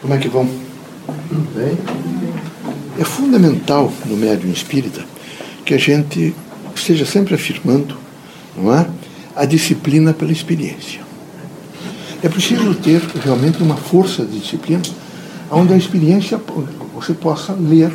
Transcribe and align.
Como 0.00 0.14
é 0.14 0.18
que 0.18 0.28
vão? 0.28 0.48
Bem? 1.54 1.76
É 2.98 3.04
fundamental 3.04 3.92
no 4.06 4.16
médium 4.16 4.52
espírita 4.52 5.04
que 5.64 5.74
a 5.74 5.78
gente 5.78 6.34
esteja 6.74 7.04
sempre 7.04 7.34
afirmando 7.34 7.96
não 8.56 8.74
é? 8.74 8.86
a 9.34 9.44
disciplina 9.44 10.14
pela 10.14 10.30
experiência. 10.30 11.00
É 12.22 12.28
preciso 12.28 12.74
ter 12.74 13.00
realmente 13.24 13.62
uma 13.62 13.76
força 13.76 14.24
de 14.24 14.38
disciplina 14.38 14.82
onde 15.50 15.72
a 15.72 15.76
experiência 15.76 16.40
você 16.94 17.12
possa 17.12 17.52
ler 17.52 17.92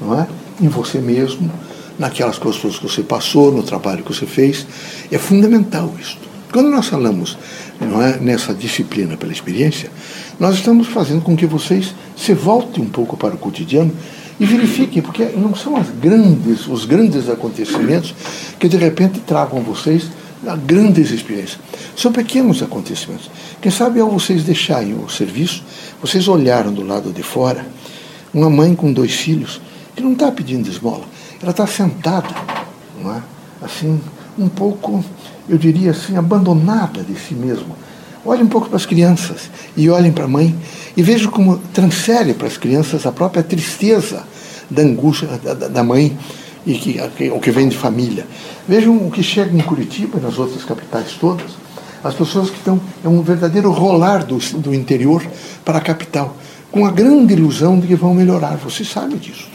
não 0.00 0.18
é? 0.18 0.26
em 0.60 0.68
você 0.68 0.98
mesmo, 0.98 1.50
naquelas 1.98 2.38
coisas 2.38 2.78
que 2.78 2.82
você 2.82 3.02
passou, 3.02 3.52
no 3.52 3.62
trabalho 3.62 4.02
que 4.02 4.12
você 4.12 4.26
fez. 4.26 4.66
É 5.10 5.18
fundamental 5.18 5.92
isso. 6.00 6.18
Quando 6.54 6.70
nós 6.70 6.86
falamos 6.86 7.36
não 7.80 8.00
é, 8.00 8.16
nessa 8.20 8.54
disciplina 8.54 9.16
pela 9.16 9.32
experiência, 9.32 9.90
nós 10.38 10.54
estamos 10.54 10.86
fazendo 10.86 11.20
com 11.20 11.36
que 11.36 11.46
vocês 11.46 11.92
se 12.16 12.32
voltem 12.32 12.84
um 12.84 12.88
pouco 12.88 13.16
para 13.16 13.34
o 13.34 13.38
cotidiano 13.38 13.90
e 14.38 14.46
verifiquem, 14.46 15.02
porque 15.02 15.24
não 15.36 15.52
são 15.56 15.76
as 15.76 15.88
grandes, 15.90 16.68
os 16.68 16.84
grandes 16.84 17.28
acontecimentos 17.28 18.14
que 18.56 18.68
de 18.68 18.76
repente 18.76 19.18
tragam 19.18 19.62
vocês 19.62 20.08
a 20.46 20.54
grandes 20.54 21.10
experiências. 21.10 21.58
São 21.96 22.12
pequenos 22.12 22.62
acontecimentos. 22.62 23.28
Quem 23.60 23.72
sabe 23.72 23.98
ao 23.98 24.08
vocês 24.08 24.44
deixarem 24.44 24.94
o 24.94 25.10
serviço, 25.10 25.64
vocês 26.00 26.28
olharam 26.28 26.72
do 26.72 26.86
lado 26.86 27.12
de 27.12 27.24
fora 27.24 27.66
uma 28.32 28.48
mãe 28.48 28.76
com 28.76 28.92
dois 28.92 29.12
filhos 29.12 29.60
que 29.96 30.04
não 30.04 30.12
está 30.12 30.30
pedindo 30.30 30.68
esmola, 30.68 31.04
ela 31.42 31.50
está 31.50 31.66
sentada, 31.66 32.32
não 33.02 33.12
é? 33.12 33.20
assim, 33.60 34.00
um 34.38 34.48
pouco, 34.48 35.04
eu 35.48 35.58
diria 35.58 35.90
assim, 35.90 36.16
abandonada 36.16 37.02
de 37.02 37.14
si 37.18 37.34
mesma. 37.34 37.76
Olhem 38.24 38.44
um 38.44 38.48
pouco 38.48 38.68
para 38.68 38.76
as 38.76 38.86
crianças 38.86 39.50
e 39.76 39.90
olhem 39.90 40.10
para 40.10 40.24
a 40.24 40.28
mãe 40.28 40.56
e 40.96 41.02
vejam 41.02 41.30
como 41.30 41.58
transfere 41.72 42.32
para 42.32 42.46
as 42.46 42.56
crianças 42.56 43.04
a 43.04 43.12
própria 43.12 43.42
tristeza 43.42 44.24
da 44.70 44.82
angústia 44.82 45.28
da, 45.42 45.54
da 45.54 45.84
mãe 45.84 46.16
e 46.66 46.74
que, 46.74 47.30
o 47.30 47.38
que 47.38 47.50
vem 47.50 47.68
de 47.68 47.76
família. 47.76 48.26
Vejam 48.66 48.96
o 48.96 49.10
que 49.10 49.22
chega 49.22 49.54
em 49.54 49.60
Curitiba 49.60 50.18
e 50.18 50.20
nas 50.22 50.38
outras 50.38 50.64
capitais 50.64 51.12
todas. 51.20 51.52
As 52.02 52.14
pessoas 52.14 52.50
que 52.50 52.56
estão. 52.56 52.80
É 53.04 53.08
um 53.08 53.22
verdadeiro 53.22 53.70
rolar 53.70 54.24
do, 54.24 54.38
do 54.58 54.74
interior 54.74 55.22
para 55.64 55.78
a 55.78 55.80
capital, 55.80 56.36
com 56.70 56.84
a 56.86 56.90
grande 56.90 57.34
ilusão 57.34 57.78
de 57.78 57.86
que 57.86 57.94
vão 57.94 58.14
melhorar. 58.14 58.56
Você 58.56 58.84
sabe 58.84 59.16
disso. 59.16 59.48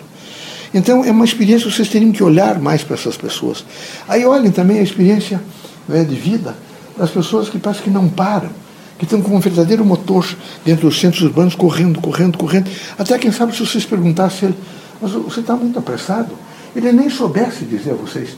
Então, 0.73 1.03
é 1.03 1.11
uma 1.11 1.25
experiência 1.25 1.67
que 1.67 1.75
vocês 1.75 1.89
teriam 1.89 2.11
que 2.11 2.23
olhar 2.23 2.59
mais 2.59 2.83
para 2.83 2.95
essas 2.95 3.17
pessoas. 3.17 3.65
Aí 4.07 4.23
olhem 4.25 4.51
também 4.51 4.79
a 4.79 4.83
experiência 4.83 5.41
né, 5.89 6.03
de 6.03 6.15
vida 6.15 6.55
das 6.97 7.09
pessoas 7.09 7.49
que 7.49 7.57
parece 7.57 7.81
que 7.81 7.89
não 7.89 8.07
param, 8.07 8.49
que 8.97 9.05
estão 9.05 9.21
com 9.21 9.35
um 9.35 9.39
verdadeiro 9.39 9.83
motor 9.83 10.25
dentro 10.65 10.87
dos 10.87 10.99
centros 10.99 11.23
urbanos, 11.23 11.55
correndo, 11.55 11.99
correndo, 11.99 12.37
correndo. 12.37 12.69
Até 12.97 13.17
quem 13.17 13.31
sabe 13.31 13.53
se 13.53 13.65
vocês 13.65 13.85
perguntassem 13.85 14.49
ele, 14.49 14.57
mas 15.01 15.11
você 15.11 15.39
está 15.39 15.55
muito 15.55 15.79
apressado? 15.79 16.29
Ele 16.75 16.91
nem 16.91 17.09
soubesse 17.09 17.65
dizer 17.65 17.91
a 17.91 17.95
vocês. 17.95 18.37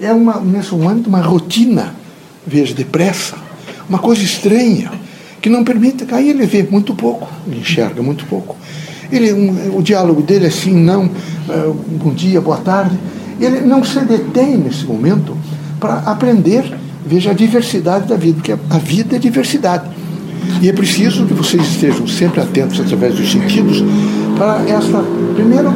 É 0.00 0.12
uma, 0.12 0.40
nesse 0.40 0.72
momento 0.74 1.06
uma 1.06 1.20
rotina, 1.20 1.94
veja, 2.46 2.74
depressa, 2.74 3.36
uma 3.88 3.98
coisa 3.98 4.22
estranha, 4.22 4.90
que 5.40 5.48
não 5.48 5.62
permite. 5.62 6.06
Aí 6.12 6.30
ele 6.30 6.46
vê 6.46 6.62
muito 6.62 6.94
pouco, 6.94 7.28
ele 7.46 7.60
enxerga 7.60 8.02
muito 8.02 8.24
pouco. 8.26 8.56
Ele, 9.12 9.32
um, 9.32 9.76
o 9.76 9.82
diálogo 9.82 10.22
dele 10.22 10.46
é 10.46 10.50
sim, 10.50 10.74
não, 10.74 11.06
uh, 11.06 11.74
bom 12.02 12.12
dia, 12.12 12.40
boa 12.40 12.58
tarde. 12.58 12.98
Ele 13.40 13.60
não 13.60 13.84
se 13.84 14.00
detém 14.00 14.56
nesse 14.56 14.84
momento 14.84 15.36
para 15.78 15.98
aprender, 16.00 16.76
veja, 17.08 17.30
a 17.30 17.34
diversidade 17.34 18.06
da 18.06 18.16
vida, 18.16 18.36
porque 18.36 18.52
a 18.52 18.78
vida 18.78 19.16
é 19.16 19.18
diversidade. 19.18 19.88
E 20.60 20.68
é 20.68 20.72
preciso 20.72 21.26
que 21.26 21.34
vocês 21.34 21.62
estejam 21.62 22.06
sempre 22.06 22.40
atentos 22.40 22.80
através 22.80 23.14
dos 23.14 23.30
sentidos 23.30 23.82
para 24.36 24.62
essa, 24.68 25.02
primeiro, 25.34 25.72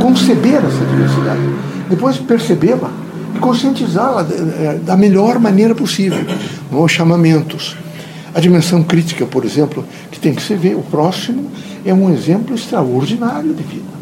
conceber 0.00 0.56
essa 0.56 0.84
diversidade, 0.84 1.40
depois 1.88 2.16
percebê-la 2.16 2.90
e 3.34 3.38
conscientizá-la 3.38 4.26
eh, 4.30 4.80
da 4.84 4.96
melhor 4.96 5.38
maneira 5.38 5.74
possível, 5.74 6.24
os 6.70 6.92
chamamentos. 6.92 7.76
A 8.34 8.40
dimensão 8.40 8.82
crítica, 8.82 9.26
por 9.26 9.44
exemplo, 9.44 9.84
que 10.10 10.20
tem 10.20 10.34
que 10.34 10.42
se 10.42 10.54
ver, 10.54 10.76
o 10.76 10.82
próximo 10.82 11.50
é 11.84 11.92
um 11.92 12.12
exemplo 12.12 12.54
extraordinário 12.54 13.52
de 13.52 13.62
vida. 13.62 13.99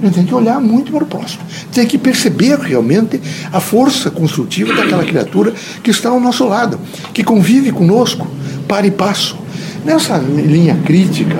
A 0.00 0.06
gente 0.06 0.14
tem 0.14 0.24
que 0.24 0.34
olhar 0.34 0.60
muito 0.60 0.90
para 0.90 1.04
o 1.04 1.06
próximo. 1.06 1.42
Tem 1.72 1.86
que 1.86 1.98
perceber 1.98 2.58
realmente 2.58 3.20
a 3.52 3.60
força 3.60 4.10
construtiva 4.10 4.74
daquela 4.74 5.04
criatura 5.04 5.52
que 5.82 5.90
está 5.90 6.08
ao 6.08 6.18
nosso 6.18 6.46
lado, 6.46 6.80
que 7.12 7.22
convive 7.22 7.70
conosco, 7.70 8.26
para 8.66 8.86
e 8.86 8.90
passo. 8.90 9.36
Nessa 9.84 10.16
linha 10.16 10.76
crítica 10.84 11.36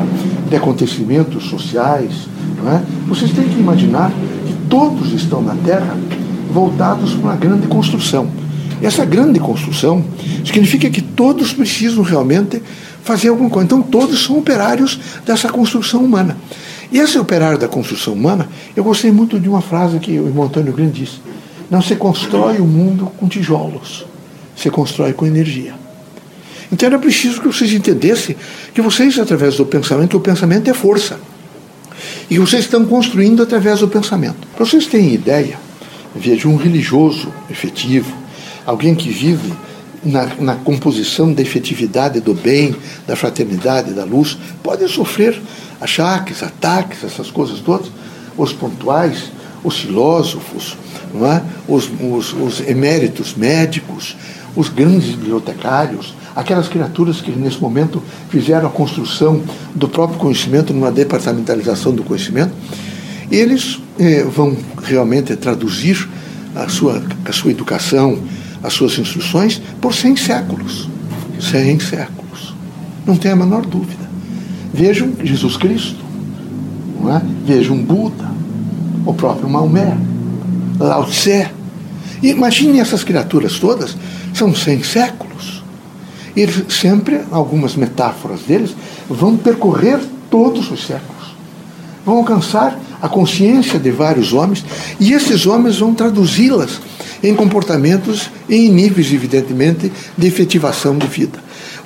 de 0.49 0.57
acontecimentos 0.57 1.45
sociais, 1.45 2.29
é? 2.67 2.81
vocês 3.07 3.31
têm 3.33 3.49
que 3.49 3.59
imaginar 3.59 4.11
que 4.47 4.53
todos 4.69 5.13
estão 5.13 5.41
na 5.41 5.55
Terra 5.55 5.97
voltados 6.53 7.13
para 7.15 7.21
uma 7.21 7.37
grande 7.37 7.67
construção. 7.67 8.29
Essa 8.83 9.05
grande 9.05 9.39
construção 9.39 10.05
significa 10.45 10.89
que 10.91 11.03
todos 11.03 11.53
precisam 11.53 12.03
realmente 12.03 12.63
fazer 13.03 13.29
alguma 13.29 13.51
coisa. 13.51 13.67
Então, 13.67 13.83
todos 13.83 14.25
são 14.25 14.39
operários 14.39 14.99
dessa 15.25 15.49
construção 15.49 16.03
humana. 16.03 16.37
E 16.93 16.99
esse 16.99 17.19
operário 17.19 17.59
da 17.59 17.69
construção 17.69 18.15
humana, 18.15 18.49
eu 18.75 18.83
gostei 18.83 19.13
muito 19.13 19.39
de 19.39 19.49
uma 19.49 19.61
frase 19.61 19.99
que 19.99 20.19
o 20.19 20.27
irmão 20.27 20.47
Antônio 20.47 20.73
Grande 20.73 21.05
disse: 21.05 21.21
Não 21.71 21.81
se 21.81 21.95
constrói 21.97 22.59
o 22.59 22.67
mundo 22.67 23.11
com 23.17 23.29
tijolos, 23.29 24.07
se 24.57 24.71
constrói 24.71 25.13
com 25.13 25.27
energia. 25.27 25.75
Então 26.73 26.87
era 26.87 26.99
preciso 26.99 27.41
que 27.41 27.49
vocês 27.49 27.73
entendessem 27.73 28.37
que 28.73 28.81
vocês, 28.81 29.19
através 29.19 29.57
do 29.57 29.67
pensamento, 29.67 30.17
o 30.17 30.21
pensamento 30.21 30.71
é 30.71 30.75
força. 30.75 31.19
E 32.31 32.39
vocês 32.39 32.65
estão 32.65 32.85
construindo 32.85 33.43
através 33.43 33.81
do 33.81 33.89
pensamento. 33.89 34.47
Para 34.55 34.65
vocês 34.65 34.87
terem 34.87 35.13
ideia, 35.13 35.59
veja 36.15 36.49
um 36.49 36.57
religioso 36.57 37.33
efetivo, 37.51 38.13
alguém 38.65 38.95
que 38.95 39.11
vive 39.11 39.53
na, 40.05 40.29
na, 40.39 40.55
composição 40.55 41.33
da 41.33 41.43
efetividade 41.43 42.21
do 42.21 42.33
bem, 42.33 42.75
da 43.07 43.17
fraternidade, 43.17 43.93
da 43.93 44.05
luz, 44.05 44.39
pode 44.63 44.89
sofrer 44.89 45.41
achaques, 45.81 46.43
ataques, 46.43 47.05
essas 47.05 47.31
coisas 47.31 47.61
todas. 47.61 47.91
Os 48.37 48.53
pontuais, 48.53 49.31
os 49.63 49.79
filósofos, 49.79 50.77
é? 51.15 51.43
os, 51.69 51.91
os, 52.01 52.33
os 52.33 52.61
eméritos 52.69 53.35
médicos, 53.35 54.17
os 54.55 54.69
grandes 54.69 55.11
bibliotecários, 55.11 56.15
aquelas 56.35 56.69
criaturas 56.69 57.21
que 57.21 57.31
nesse 57.33 57.61
momento 57.61 58.03
fizeram 58.31 58.69
a 58.69 58.71
construção 58.71 59.43
do 59.75 59.89
próprio 59.89 60.19
conhecimento 60.19 60.73
numa 60.73 60.91
departamentalização 60.91 61.93
do 61.93 62.03
conhecimento, 62.05 62.53
eles 63.31 63.81
eh, 63.99 64.25
vão 64.25 64.57
realmente 64.83 65.37
traduzir 65.37 66.09
a 66.55 66.69
sua, 66.69 67.03
a 67.25 67.33
sua 67.33 67.51
educação, 67.51 68.19
as 68.63 68.73
suas 68.73 68.99
instruções 68.99 69.61
por 69.81 69.95
100 69.95 70.17
séculos. 70.17 70.89
100 71.39 71.81
séculos. 71.81 72.55
Não 73.07 73.17
tem 73.17 73.31
a 73.31 73.37
menor 73.37 73.65
dúvida. 73.65 74.09
Vejam 74.73 75.13
Jesus 75.23 75.57
Cristo, 75.57 76.05
não 77.01 77.17
é? 77.17 77.23
vejam 77.45 77.77
Buda, 77.77 78.31
o 79.05 79.13
próprio 79.13 79.49
Maomé, 79.49 79.97
Lao 80.79 81.05
Tse. 81.05 81.49
Imaginem 82.23 82.81
essas 82.81 83.03
criaturas 83.03 83.59
todas, 83.59 83.97
são 84.35 84.55
100 84.55 84.83
séculos. 84.85 85.63
Eles 86.37 86.65
sempre, 86.69 87.21
algumas 87.31 87.75
metáforas 87.75 88.41
deles, 88.43 88.75
vão 89.09 89.37
percorrer 89.37 89.99
todos 90.31 90.71
os 90.71 90.87
séculos. 90.87 91.35
Vão 92.05 92.19
alcançar 92.19 92.79
a 93.03 93.09
consciência 93.09 93.79
de 93.79 93.91
vários 93.91 94.33
homens 94.33 94.65
e 94.99 95.13
esses 95.13 95.47
homens 95.47 95.79
vão 95.79 95.95
traduzi-las 95.95 96.81
em 97.23 97.35
comportamentos 97.35 98.31
e 98.49 98.67
em 98.67 98.71
níveis, 98.71 99.13
evidentemente, 99.13 99.93
de 100.17 100.27
efetivação 100.27 100.97
de 100.97 101.07
vida. 101.07 101.39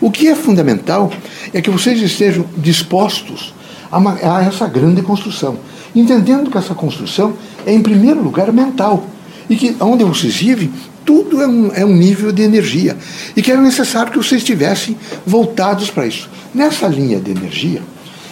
O 0.04 0.10
que 0.10 0.28
é 0.28 0.34
fundamental 0.34 1.10
é 1.54 1.62
que 1.62 1.70
vocês 1.70 1.98
estejam 2.02 2.44
dispostos 2.58 3.54
a, 3.90 3.96
uma, 3.96 4.12
a 4.22 4.44
essa 4.44 4.68
grande 4.68 5.00
construção, 5.00 5.56
entendendo 5.96 6.50
que 6.50 6.58
essa 6.58 6.74
construção 6.74 7.32
é, 7.64 7.72
em 7.72 7.80
primeiro 7.80 8.22
lugar, 8.22 8.52
mental 8.52 9.06
e 9.48 9.56
que 9.56 9.74
onde 9.80 10.04
vocês 10.04 10.36
vivem 10.36 10.70
tudo 11.06 11.40
é 11.40 11.46
um, 11.46 11.72
é 11.72 11.86
um 11.86 11.94
nível 11.94 12.32
de 12.32 12.42
energia 12.42 12.98
e 13.34 13.40
que 13.40 13.50
era 13.50 13.62
necessário 13.62 14.12
que 14.12 14.18
vocês 14.18 14.42
estivessem 14.42 14.94
voltados 15.26 15.88
para 15.88 16.06
isso. 16.06 16.28
Nessa 16.54 16.86
linha 16.86 17.18
de 17.18 17.30
energia, 17.30 17.80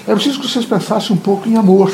é 0.06 0.12
preciso 0.12 0.41
que 0.41 0.50
vocês 0.50 0.67
pensassem 0.67 1.17
um 1.17 1.19
pouco 1.19 1.49
em 1.49 1.56
amor, 1.56 1.91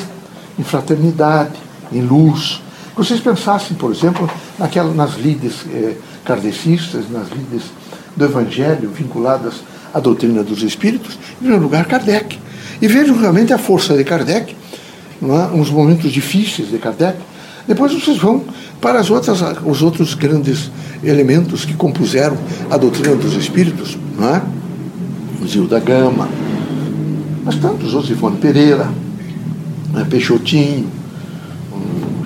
em 0.59 0.65
fraternidade, 0.65 1.53
em 1.93 2.01
luz. 2.01 2.61
Que 2.91 2.97
vocês 2.97 3.21
pensassem, 3.21 3.77
por 3.77 3.93
exemplo, 3.93 4.29
naquela, 4.59 4.93
nas 4.93 5.15
lides 5.15 5.65
eh, 5.73 5.95
kardecistas, 6.25 7.09
nas 7.09 7.29
lides 7.29 7.63
do 8.19 8.25
Evangelho 8.25 8.91
vinculadas 8.91 9.55
à 9.93 10.01
doutrina 10.01 10.43
dos 10.43 10.63
espíritos, 10.63 11.19
em 11.33 11.37
primeiro 11.39 11.63
lugar, 11.63 11.87
Kardec. 11.87 12.39
E 12.81 12.87
vejam 12.87 13.19
realmente 13.19 13.53
a 13.53 13.59
força 13.59 13.97
de 13.97 14.05
Kardec, 14.05 14.55
não 15.21 15.41
é? 15.41 15.47
uns 15.49 15.71
momentos 15.71 16.13
difíceis 16.13 16.71
de 16.71 16.79
Kardec. 16.79 17.19
Depois 17.67 17.93
vocês 17.93 18.19
vão 18.19 18.45
para 18.81 18.99
as 19.01 19.11
outras, 19.11 19.43
os 19.65 19.83
outros 19.83 20.15
grandes 20.15 20.71
elementos 21.03 21.65
que 21.65 21.75
compuseram 21.75 22.37
a 22.71 22.77
doutrina 22.77 23.15
dos 23.17 23.35
espíritos, 23.35 23.99
não 24.17 24.35
é? 24.35 24.43
O 25.41 25.67
da 25.67 25.79
Gama, 25.79 26.29
mas 27.45 27.57
tantos 27.57 27.95
outros, 27.95 28.11
Ivone 28.11 28.37
Pereira, 28.37 28.91
né, 29.93 30.07
Peixotinho, 30.09 30.87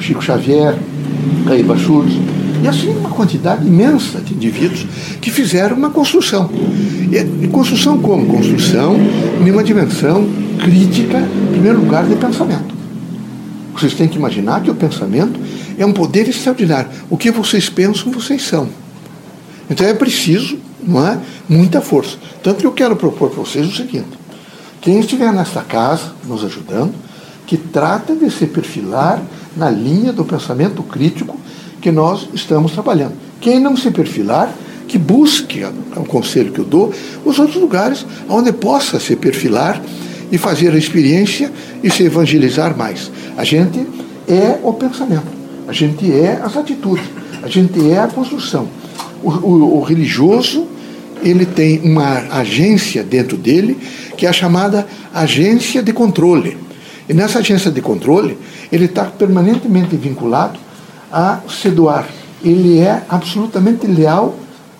Chico 0.00 0.20
Xavier, 0.20 0.76
Caíba 1.46 1.76
Schultz, 1.76 2.14
e 2.62 2.68
assim 2.68 2.90
uma 2.90 3.10
quantidade 3.10 3.66
imensa 3.66 4.20
de 4.20 4.34
indivíduos 4.34 4.86
que 5.20 5.30
fizeram 5.30 5.76
uma 5.76 5.90
construção. 5.90 6.50
E, 7.10 7.48
construção 7.48 7.98
como? 7.98 8.26
Construção 8.26 8.96
em 9.44 9.50
uma 9.50 9.64
dimensão 9.64 10.26
crítica, 10.60 11.18
em 11.18 11.52
primeiro 11.52 11.80
lugar, 11.80 12.06
de 12.06 12.14
pensamento. 12.14 12.72
Vocês 13.74 13.94
têm 13.94 14.06
que 14.06 14.16
imaginar 14.16 14.62
que 14.62 14.70
o 14.70 14.74
pensamento 14.74 15.40
é 15.76 15.84
um 15.84 15.92
poder 15.92 16.28
extraordinário. 16.28 16.90
O 17.10 17.16
que 17.16 17.30
vocês 17.30 17.68
pensam, 17.68 18.12
vocês 18.12 18.42
são. 18.42 18.68
Então 19.68 19.86
é 19.86 19.94
preciso 19.94 20.58
não 20.86 21.06
é, 21.06 21.18
muita 21.48 21.80
força. 21.80 22.16
Tanto 22.42 22.60
que 22.60 22.66
eu 22.66 22.72
quero 22.72 22.96
propor 22.96 23.30
para 23.30 23.42
vocês 23.42 23.66
o 23.66 23.74
seguinte: 23.74 24.18
quem 24.80 24.98
estiver 24.98 25.32
nesta 25.32 25.62
casa 25.62 26.12
nos 26.26 26.44
ajudando, 26.44 26.92
que 27.46 27.56
trata 27.56 28.14
de 28.14 28.30
se 28.30 28.46
perfilar 28.46 29.22
na 29.56 29.70
linha 29.70 30.12
do 30.12 30.24
pensamento 30.24 30.82
crítico 30.82 31.38
que 31.82 31.90
nós 31.90 32.28
estamos 32.32 32.72
trabalhando. 32.72 33.14
Quem 33.40 33.58
não 33.58 33.76
se 33.76 33.90
perfilar, 33.90 34.54
que 34.86 34.96
busque, 34.96 35.62
é 35.62 35.68
um 35.98 36.04
conselho 36.04 36.52
que 36.52 36.60
eu 36.60 36.64
dou, 36.64 36.92
os 37.24 37.38
outros 37.38 37.60
lugares 37.60 38.06
onde 38.28 38.52
possa 38.52 39.00
se 39.00 39.16
perfilar 39.16 39.82
e 40.30 40.38
fazer 40.38 40.72
a 40.72 40.78
experiência 40.78 41.52
e 41.82 41.90
se 41.90 42.04
evangelizar 42.04 42.76
mais. 42.76 43.10
A 43.36 43.44
gente 43.44 43.84
é 44.28 44.58
o 44.62 44.72
pensamento, 44.72 45.26
a 45.66 45.72
gente 45.72 46.10
é 46.10 46.40
as 46.42 46.56
atitudes, 46.56 47.04
a 47.42 47.48
gente 47.48 47.90
é 47.90 47.98
a 47.98 48.06
construção. 48.06 48.68
O, 49.22 49.30
o, 49.30 49.78
o 49.78 49.82
religioso 49.82 50.68
ele 51.22 51.46
tem 51.46 51.80
uma 51.80 52.18
agência 52.30 53.02
dentro 53.02 53.36
dele 53.36 53.78
que 54.16 54.26
é 54.26 54.28
a 54.28 54.32
chamada 54.32 54.86
agência 55.12 55.82
de 55.82 55.92
controle. 55.92 56.56
E 57.08 57.14
nessa 57.14 57.40
agência 57.40 57.70
de 57.70 57.80
controle, 57.80 58.38
ele 58.70 58.84
está 58.84 59.04
permanentemente 59.04 59.96
vinculado 59.96 60.58
a 61.12 61.40
se 61.48 61.70
doar. 61.70 62.08
Ele 62.42 62.78
é 62.78 63.04
absolutamente 63.08 63.86
leal 63.86 64.34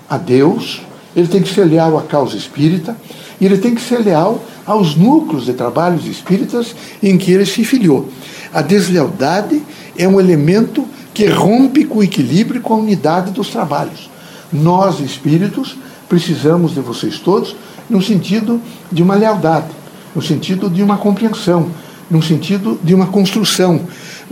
a 0.08 0.16
Deus, 0.16 0.82
ele 1.14 1.28
tem 1.28 1.42
que 1.42 1.52
ser 1.52 1.64
leal 1.64 1.98
à 1.98 2.02
causa 2.02 2.36
espírita, 2.36 2.96
e 3.40 3.46
ele 3.46 3.58
tem 3.58 3.74
que 3.74 3.80
ser 3.80 3.98
leal 3.98 4.42
aos 4.66 4.96
núcleos 4.96 5.44
de 5.44 5.52
trabalhos 5.52 6.06
espíritas 6.06 6.74
em 7.02 7.18
que 7.18 7.32
ele 7.32 7.44
se 7.44 7.64
filiou. 7.64 8.08
A 8.52 8.62
deslealdade 8.62 9.62
é 9.96 10.06
um 10.06 10.20
elemento 10.20 10.86
que 11.12 11.26
rompe 11.26 11.84
com 11.84 11.98
o 11.98 12.02
equilíbrio 12.02 12.58
e 12.58 12.62
com 12.62 12.74
a 12.74 12.78
unidade 12.78 13.32
dos 13.32 13.48
trabalhos. 13.48 14.10
Nós, 14.52 15.00
espíritos, 15.00 15.76
precisamos 16.08 16.74
de 16.74 16.80
vocês 16.80 17.18
todos 17.18 17.56
no 17.88 18.02
sentido 18.02 18.60
de 18.90 19.02
uma 19.02 19.14
lealdade, 19.14 19.68
no 20.14 20.22
sentido 20.22 20.70
de 20.70 20.82
uma 20.82 20.96
compreensão, 20.96 21.70
no 22.10 22.22
sentido 22.22 22.78
de 22.82 22.94
uma 22.94 23.06
construção, 23.06 23.80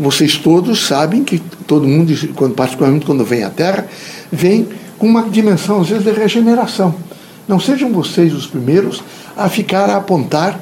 vocês 0.00 0.38
todos 0.38 0.86
sabem 0.86 1.22
que 1.22 1.38
todo 1.66 1.86
mundo, 1.86 2.12
particularmente 2.56 3.04
quando 3.04 3.22
vem 3.22 3.44
à 3.44 3.50
Terra, 3.50 3.86
vem 4.32 4.66
com 4.98 5.06
uma 5.06 5.28
dimensão, 5.28 5.82
às 5.82 5.88
vezes, 5.90 6.04
de 6.04 6.10
regeneração. 6.10 6.94
Não 7.46 7.60
sejam 7.60 7.92
vocês 7.92 8.32
os 8.32 8.46
primeiros 8.46 9.02
a 9.36 9.48
ficar 9.48 9.90
a 9.90 9.96
apontar, 9.96 10.58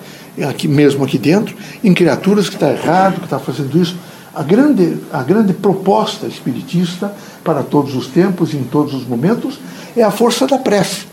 aqui 0.49 0.67
mesmo 0.67 1.05
aqui 1.05 1.19
dentro, 1.19 1.55
em 1.85 1.95
criaturas 1.95 2.49
que 2.49 2.57
está 2.57 2.73
errado, 2.73 3.21
que 3.21 3.25
está 3.25 3.39
fazendo 3.39 3.81
isso. 3.81 3.97
A 4.35 4.43
grande, 4.43 4.99
a 5.13 5.23
grande 5.23 5.53
proposta 5.53 6.27
espiritista 6.27 7.15
para 7.45 7.63
todos 7.63 7.95
os 7.95 8.09
tempos 8.09 8.53
e 8.53 8.57
em 8.57 8.65
todos 8.65 8.93
os 8.93 9.07
momentos 9.07 9.61
é 9.97 10.03
a 10.03 10.11
força 10.11 10.47
da 10.47 10.59
prece. 10.59 11.07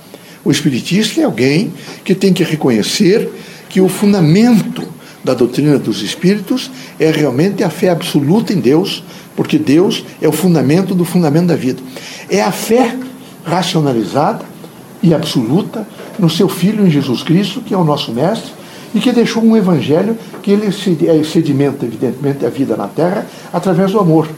O 0.43 0.51
espiritista 0.51 1.21
é 1.21 1.25
alguém 1.25 1.73
que 2.03 2.15
tem 2.15 2.33
que 2.33 2.43
reconhecer 2.43 3.29
que 3.69 3.81
o 3.81 3.89
fundamento 3.89 4.94
da 5.25 5.33
doutrina 5.33 5.79
dos 5.79 6.03
espíritos 6.03 6.69
é 6.99 7.09
realmente 7.09 7.63
a 7.63 7.69
fé 7.69 7.89
absoluta 7.89 8.53
em 8.53 8.59
Deus, 8.59 9.03
porque 9.35 9.57
Deus 9.57 10.05
é 10.21 10.27
o 10.27 10.31
fundamento 10.31 10.93
do 10.93 11.03
fundamento 11.03 11.47
da 11.47 11.55
vida. 11.55 11.81
É 12.29 12.43
a 12.43 12.51
fé 12.51 12.95
racionalizada 13.43 14.45
e 15.01 15.15
absoluta 15.15 15.85
no 16.19 16.29
seu 16.29 16.47
Filho 16.47 16.85
em 16.85 16.91
Jesus 16.91 17.23
Cristo, 17.23 17.59
que 17.59 17.73
é 17.73 17.77
o 17.77 17.83
nosso 17.83 18.13
Mestre, 18.13 18.51
e 18.93 18.99
que 18.99 19.11
deixou 19.11 19.43
um 19.43 19.57
evangelho 19.57 20.15
que 20.43 20.51
ele 20.51 20.67
é, 20.67 21.23
sedimenta, 21.23 21.85
evidentemente, 21.85 22.45
a 22.45 22.49
vida 22.49 22.77
na 22.77 22.87
terra 22.87 23.25
através 23.51 23.91
do 23.91 23.99
amor. 23.99 24.29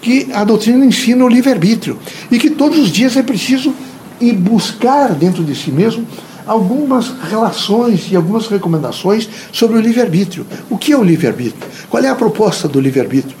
Que 0.00 0.28
a 0.32 0.44
doutrina 0.44 0.84
ensina 0.86 1.24
o 1.24 1.28
livre-arbítrio 1.28 1.98
e 2.30 2.38
que 2.38 2.50
todos 2.50 2.78
os 2.78 2.90
dias 2.90 3.16
é 3.16 3.22
preciso 3.22 3.74
ir 4.20 4.34
buscar 4.34 5.12
dentro 5.12 5.42
de 5.42 5.56
si 5.56 5.72
mesmo 5.72 6.06
algumas 6.46 7.08
relações 7.28 8.10
e 8.10 8.16
algumas 8.16 8.46
recomendações 8.46 9.28
sobre 9.52 9.76
o 9.76 9.80
livre-arbítrio. 9.80 10.46
O 10.70 10.78
que 10.78 10.92
é 10.92 10.96
o 10.96 11.02
livre-arbítrio? 11.02 11.68
Qual 11.90 12.02
é 12.02 12.08
a 12.08 12.14
proposta 12.14 12.68
do 12.68 12.80
livre-arbítrio? 12.80 13.36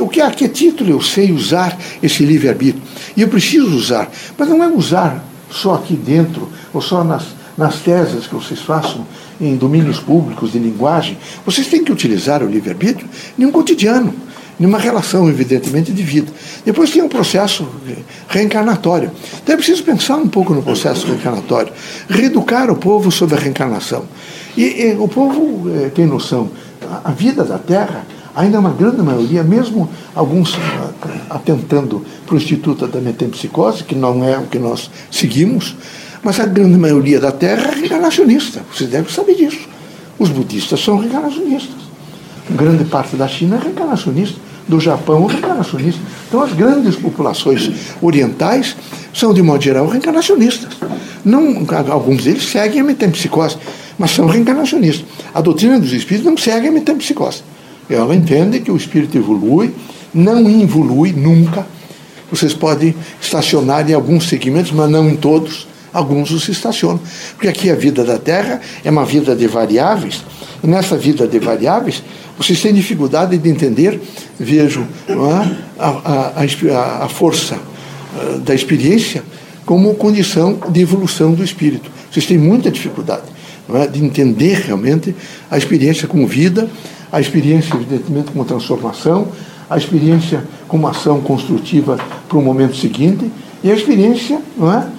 O 0.00 0.08
que, 0.08 0.20
a 0.20 0.30
que 0.30 0.48
título 0.48 0.90
eu 0.90 1.00
sei 1.00 1.30
usar 1.30 1.78
esse 2.02 2.24
livre-arbítrio? 2.24 2.82
E 3.16 3.22
eu 3.22 3.28
preciso 3.28 3.76
usar, 3.76 4.10
mas 4.36 4.48
não 4.48 4.62
é 4.62 4.68
usar 4.68 5.24
só 5.50 5.74
aqui 5.74 5.94
dentro, 5.94 6.48
ou 6.72 6.80
só 6.80 7.04
nas, 7.04 7.24
nas 7.56 7.76
teses 7.76 8.26
que 8.26 8.34
vocês 8.34 8.60
façam 8.60 9.06
em 9.40 9.56
domínios 9.56 10.00
públicos 10.00 10.52
de 10.52 10.58
linguagem. 10.58 11.16
Vocês 11.44 11.66
têm 11.68 11.84
que 11.84 11.92
utilizar 11.92 12.42
o 12.42 12.48
livre-arbítrio 12.48 13.08
em 13.38 13.44
um 13.44 13.52
cotidiano 13.52 14.14
numa 14.58 14.78
relação, 14.78 15.28
evidentemente, 15.28 15.92
de 15.92 16.02
vida. 16.02 16.32
Depois 16.64 16.90
tem 16.90 17.02
um 17.02 17.08
processo 17.08 17.66
reencarnatório. 18.28 19.10
Então 19.42 19.54
é 19.54 19.56
preciso 19.56 19.84
pensar 19.84 20.16
um 20.16 20.28
pouco 20.28 20.52
no 20.52 20.62
processo 20.62 21.06
reencarnatório, 21.06 21.72
reeducar 22.08 22.70
o 22.70 22.76
povo 22.76 23.10
sobre 23.10 23.36
a 23.36 23.38
reencarnação. 23.38 24.04
E, 24.56 24.62
e 24.62 24.96
o 24.98 25.06
povo 25.06 25.70
é, 25.70 25.88
tem 25.90 26.06
noção, 26.06 26.50
a, 26.90 27.10
a, 27.10 27.12
vida 27.12 27.44
da 27.44 27.58
Terra, 27.58 28.04
ainda 28.34 28.56
é 28.56 28.60
uma 28.60 28.72
grande 28.72 29.00
maioria, 29.00 29.44
mesmo 29.44 29.88
alguns 30.14 30.54
uh, 30.54 30.58
atentando 31.30 32.04
para 32.26 32.34
o 32.34 32.38
Instituto 32.38 32.88
da 32.88 33.00
Metempsicose, 33.00 33.84
que 33.84 33.94
não 33.94 34.24
é 34.24 34.36
o 34.36 34.46
que 34.46 34.58
nós 34.58 34.90
seguimos, 35.10 35.76
mas 36.22 36.40
a 36.40 36.46
grande 36.46 36.76
maioria 36.76 37.20
da 37.20 37.30
Terra 37.30 37.70
é 37.70 37.74
reencarnacionista. 37.76 38.62
Vocês 38.74 38.90
devem 38.90 39.12
saber 39.12 39.36
disso. 39.36 39.68
Os 40.18 40.30
budistas 40.30 40.80
são 40.82 40.98
reencarnacionistas. 40.98 41.76
Grande 42.50 42.84
parte 42.84 43.14
da 43.14 43.28
China 43.28 43.56
é 43.56 43.60
reencarnacionista 43.60 44.47
do 44.68 44.78
Japão 44.78 45.26
reencarnacionista. 45.26 46.00
Então, 46.28 46.42
as 46.42 46.52
grandes 46.52 46.94
populações 46.94 47.72
orientais 48.02 48.76
são, 49.14 49.32
de 49.32 49.42
modo 49.42 49.64
geral, 49.64 49.88
reencarnacionistas. 49.88 50.76
Não, 51.24 51.66
alguns 51.90 52.24
deles 52.24 52.48
seguem 52.48 52.80
a 52.80 52.84
metempsicose, 52.84 53.56
mas 53.98 54.10
são 54.10 54.26
reencarnacionistas. 54.26 55.06
A 55.34 55.40
doutrina 55.40 55.80
dos 55.80 55.92
espíritos 55.92 56.30
não 56.30 56.36
segue 56.36 56.68
a 56.68 56.72
metempsicose. 56.72 57.42
Ela 57.88 58.14
entende 58.14 58.60
que 58.60 58.70
o 58.70 58.76
espírito 58.76 59.16
evolui, 59.16 59.74
não 60.12 60.48
involui 60.48 61.12
nunca. 61.12 61.66
Vocês 62.30 62.52
podem 62.52 62.94
estacionar 63.20 63.88
em 63.90 63.94
alguns 63.94 64.28
segmentos, 64.28 64.72
mas 64.72 64.90
não 64.90 65.08
em 65.08 65.16
todos. 65.16 65.66
Alguns 65.98 66.30
os 66.30 66.48
estacionam. 66.48 67.00
Porque 67.34 67.48
aqui 67.48 67.68
a 67.70 67.74
vida 67.74 68.04
da 68.04 68.18
Terra 68.18 68.60
é 68.84 68.90
uma 68.90 69.04
vida 69.04 69.34
de 69.34 69.48
variáveis, 69.48 70.22
e 70.62 70.66
nessa 70.68 70.96
vida 70.96 71.26
de 71.26 71.40
variáveis, 71.40 72.04
vocês 72.36 72.60
têm 72.60 72.72
dificuldade 72.72 73.36
de 73.36 73.48
entender, 73.48 74.00
vejo, 74.38 74.86
é? 75.08 75.14
a, 75.76 75.88
a, 75.88 76.44
a, 76.44 77.04
a, 77.04 77.08
força 77.08 77.56
uh, 77.56 78.38
da 78.38 78.54
experiência 78.54 79.24
como 79.66 79.92
condição 79.96 80.56
de 80.68 80.80
evolução 80.80 81.34
do 81.34 81.42
espírito. 81.42 81.90
Vocês 82.12 82.26
têm 82.26 82.38
muita 82.38 82.70
dificuldade 82.70 83.24
é? 83.74 83.88
de 83.88 84.04
entender 84.04 84.62
realmente 84.66 85.12
a 85.50 85.58
experiência 85.58 86.06
como 86.06 86.28
vida, 86.28 86.70
a 87.10 87.20
experiência, 87.20 87.74
evidentemente, 87.74 88.30
como 88.30 88.44
transformação, 88.44 89.32
a 89.68 89.76
experiência 89.76 90.44
como 90.68 90.86
ação 90.86 91.20
construtiva 91.20 91.98
para 92.28 92.38
o 92.38 92.42
momento 92.42 92.76
seguinte 92.76 93.28
e 93.64 93.70
a 93.70 93.74
experiência, 93.74 94.40
não 94.56 94.72
é? 94.72 94.97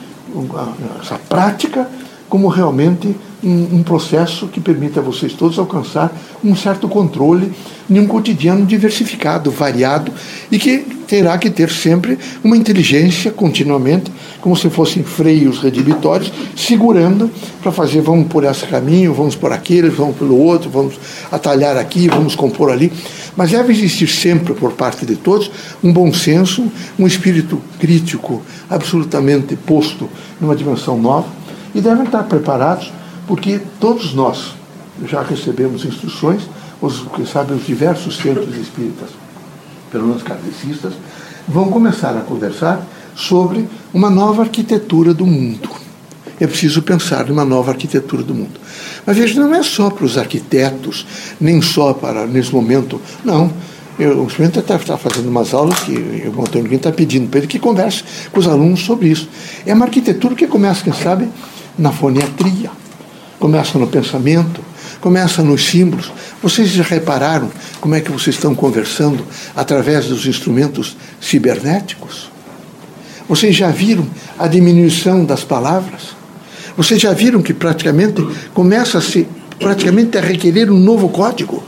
Essa 1.02 1.18
prática, 1.18 1.88
como 2.30 2.48
realmente 2.48 3.16
um, 3.44 3.78
um, 3.78 3.84
processo 3.84 4.48
que 4.48 4.60
permita 4.60 5.00
a 5.00 5.04
vocês 5.04 5.34
todos 5.34 5.58
alcançar 5.58 6.16
um 6.44 6.56
certo 6.56 6.88
controle 6.88 7.52
em 7.90 7.98
um 8.00 8.06
cotidiano 8.06 8.66
diversificado, 8.66 9.50
variado 9.50 10.12
e 10.52 10.60
que 10.60 10.80
terá 11.08 11.38
que 11.38 11.50
ter 11.50 11.72
sempre 11.72 12.20
uma 12.44 12.56
inteligência 12.56 13.32
continuamente, 13.32 14.12
como 14.42 14.56
se 14.56 14.70
fossem 14.70 15.04
freios 15.04 15.60
redibitórios, 15.60 16.32
segurando 16.56 17.32
para 17.62 17.72
fazer 17.72 18.02
vamos 18.02 18.28
por 18.28 18.44
esse 18.44 18.66
caminho, 18.68 19.14
vamos 19.14 19.36
por 19.36 19.52
aquele, 19.52 19.90
vamos 19.90 20.18
pelo 20.18 20.38
outro, 20.38 20.70
vamos 20.70 21.00
atalhar 21.32 21.78
aqui, 21.78 22.08
vamos 22.08 22.36
compor 22.36 22.70
ali. 22.70 22.92
Mas 23.36 23.52
deve 23.52 23.74
existir 23.74 24.08
sempre 24.08 24.54
por 24.54 24.74
parte 24.74 25.06
de 25.06 25.16
todos 25.16 25.50
um 25.84 25.92
bom 25.92 26.14
senso, 26.14 26.70
um 26.98 27.08
espírito 27.08 27.60
crítico 27.80 28.44
absolutamente 28.70 29.56
posto 29.56 30.10
numa 30.40 30.56
dimensão 30.56 31.00
nova 31.02 31.39
e 31.74 31.82
devem 31.82 32.06
estar 32.06 32.24
preparados 32.24 32.92
porque 33.28 33.62
todos 33.80 34.14
nós 34.14 34.56
já 35.06 35.22
recebemos 35.22 35.86
instruções, 35.86 36.44
os, 36.82 37.02
que 37.16 37.26
sabem, 37.26 37.56
os 37.56 37.66
diversos 37.66 38.18
centros 38.18 38.56
espíritas, 38.56 39.10
pelo 39.92 40.08
menos 40.08 40.24
kardecistas, 40.24 40.94
vão 41.48 41.70
começar 41.70 42.18
a 42.18 42.22
conversar 42.22 42.86
sobre 43.16 43.68
uma 43.94 44.10
nova 44.10 44.44
arquitetura 44.44 45.14
do 45.14 45.26
mundo. 45.26 45.70
é 46.40 46.48
preciso 46.48 46.82
pensar 46.82 47.28
numa 47.28 47.44
nova 47.44 47.72
arquitetura 47.72 48.24
do 48.24 48.34
mundo. 48.34 48.60
Mas 49.06 49.18
veja, 49.18 49.40
não 49.40 49.54
é 49.54 49.62
só 49.62 49.90
para 49.90 50.06
os 50.06 50.18
arquitetos, 50.18 51.06
nem 51.40 51.62
só 51.62 51.94
para, 51.94 52.26
nesse 52.26 52.54
momento, 52.54 53.02
não. 53.24 53.52
Eu, 54.00 54.24
o 54.24 54.28
experimento 54.28 54.60
está 54.60 54.80
tá 54.80 54.98
fazendo 54.98 55.28
umas 55.28 55.54
aulas 55.54 55.78
que 55.82 55.92
o 55.94 56.42
Antônio 56.42 56.74
está 56.74 56.92
pedindo 56.92 57.28
para 57.28 57.40
ele 57.40 57.48
que 57.48 57.60
converse 57.60 58.04
com 58.32 58.40
os 58.40 58.48
alunos 58.48 58.80
sobre 58.80 59.10
isso. 59.10 59.28
É 59.66 59.74
uma 59.74 59.86
arquitetura 59.86 60.34
que 60.34 60.48
começa, 60.48 60.82
quem 60.82 60.94
sabe, 60.94 61.28
na 61.80 61.92
foniatria, 61.92 62.70
começa 63.40 63.80
no 63.80 63.88
pensamento, 63.88 64.62
começa 65.00 65.42
nos 65.42 65.66
símbolos. 65.66 66.12
Vocês 66.44 66.70
já 66.70 66.84
repararam 66.84 67.50
como 67.80 67.96
é 67.96 68.02
que 68.02 68.12
vocês 68.12 68.36
estão 68.36 68.54
conversando 68.54 69.26
através 69.56 70.08
dos 70.08 70.26
instrumentos 70.26 70.98
cibernéticos? 71.22 72.30
Vocês 73.28 73.56
já 73.56 73.70
viram 73.70 74.06
a 74.38 74.48
diminuição 74.48 75.24
das 75.24 75.44
palavras? 75.44 76.16
Vocês 76.76 77.02
já 77.02 77.14
viram 77.14 77.42
que 77.42 77.54
praticamente 77.54 78.22
começa 78.54 78.98
a 78.98 79.02
se 79.02 79.28
praticamente 79.58 80.18
a 80.18 80.22
requerer 80.22 80.72
um 80.72 80.80
novo 80.80 81.10
código? 81.10 81.64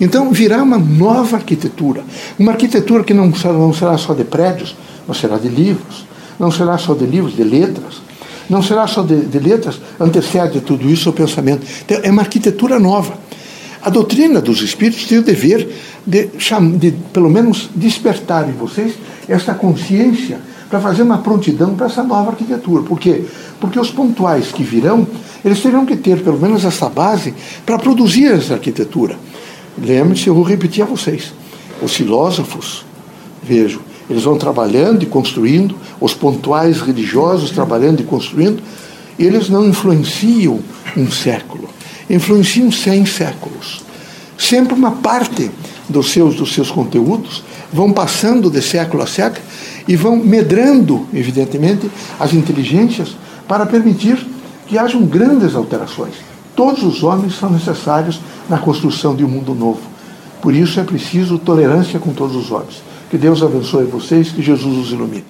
Então 0.00 0.30
virá 0.32 0.62
uma 0.62 0.78
nova 0.78 1.36
arquitetura, 1.36 2.02
uma 2.38 2.52
arquitetura 2.52 3.04
que 3.04 3.14
não 3.14 3.34
será, 3.34 3.52
não 3.52 3.72
será 3.72 3.96
só 3.98 4.14
de 4.14 4.24
prédios, 4.24 4.76
mas 5.06 5.18
será 5.18 5.38
de 5.38 5.48
livros, 5.48 6.06
não 6.38 6.50
será 6.50 6.78
só 6.78 6.94
de 6.94 7.04
livros, 7.04 7.36
de 7.36 7.44
letras, 7.44 8.00
não 8.50 8.62
será 8.62 8.86
só 8.86 9.02
de, 9.02 9.26
de 9.26 9.38
letras, 9.38 9.80
antecede 9.98 10.60
tudo 10.60 10.90
isso 10.90 11.08
o 11.08 11.12
pensamento. 11.12 11.64
Então, 11.84 12.00
é 12.02 12.10
uma 12.10 12.22
arquitetura 12.22 12.78
nova. 12.78 13.14
A 13.82 13.88
doutrina 13.88 14.40
dos 14.40 14.60
espíritos 14.60 15.06
tem 15.06 15.18
o 15.18 15.22
dever 15.22 15.66
de, 16.06 16.28
de 16.78 16.90
pelo 17.12 17.30
menos, 17.30 17.70
despertar 17.74 18.48
em 18.48 18.52
vocês 18.52 18.94
essa 19.28 19.54
consciência 19.54 20.38
para 20.68 20.80
fazer 20.80 21.02
uma 21.02 21.18
prontidão 21.18 21.74
para 21.74 21.86
essa 21.86 22.02
nova 22.02 22.30
arquitetura. 22.30 22.82
Por 22.82 22.98
quê? 22.98 23.24
Porque 23.60 23.78
os 23.78 23.90
pontuais 23.90 24.52
que 24.52 24.62
virão, 24.62 25.06
eles 25.44 25.60
terão 25.60 25.86
que 25.86 25.96
ter 25.96 26.22
pelo 26.22 26.38
menos 26.38 26.64
essa 26.64 26.88
base 26.88 27.32
para 27.64 27.78
produzir 27.78 28.26
essa 28.26 28.54
arquitetura. 28.54 29.16
Lembre-se, 29.78 30.26
eu 30.26 30.34
vou 30.34 30.44
repetir 30.44 30.82
a 30.82 30.86
vocês. 30.86 31.32
Os 31.80 31.94
filósofos, 31.94 32.84
vejo, 33.42 33.80
eles 34.10 34.24
vão 34.24 34.36
trabalhando 34.36 35.04
e 35.04 35.06
construindo, 35.06 35.76
os 36.00 36.12
pontuais 36.12 36.80
religiosos 36.80 37.52
trabalhando 37.52 38.00
e 38.00 38.04
construindo, 38.04 38.60
eles 39.16 39.48
não 39.48 39.64
influenciam 39.64 40.58
um 40.96 41.08
século, 41.08 41.68
influenciam 42.08 42.72
cem 42.72 43.06
séculos. 43.06 43.82
Sempre 44.36 44.74
uma 44.74 44.90
parte 44.92 45.50
dos 45.88 46.10
seus, 46.10 46.34
dos 46.34 46.52
seus 46.52 46.70
conteúdos 46.70 47.44
vão 47.72 47.92
passando 47.92 48.50
de 48.50 48.60
século 48.60 49.02
a 49.02 49.06
século 49.06 49.44
e 49.86 49.94
vão 49.94 50.16
medrando, 50.16 51.06
evidentemente, 51.14 51.88
as 52.18 52.32
inteligências 52.32 53.16
para 53.46 53.64
permitir 53.64 54.18
que 54.66 54.76
hajam 54.76 55.04
grandes 55.04 55.54
alterações. 55.54 56.14
Todos 56.56 56.82
os 56.82 57.02
homens 57.02 57.38
são 57.38 57.50
necessários 57.50 58.20
na 58.48 58.58
construção 58.58 59.14
de 59.14 59.24
um 59.24 59.28
mundo 59.28 59.54
novo. 59.54 59.80
Por 60.42 60.54
isso 60.54 60.80
é 60.80 60.84
preciso 60.84 61.38
tolerância 61.38 62.00
com 62.00 62.12
todos 62.12 62.34
os 62.34 62.50
homens. 62.50 62.82
Que 63.10 63.18
Deus 63.18 63.42
abençoe 63.42 63.86
vocês, 63.86 64.30
que 64.30 64.40
Jesus 64.40 64.76
os 64.78 64.92
ilumine. 64.92 65.24